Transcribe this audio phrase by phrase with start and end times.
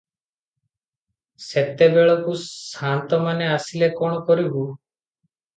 [1.49, 4.69] ସେତେବେଳକୁ ସାନ୍ତମାନେ ଆସିଲେ କଣ କରିବୁ?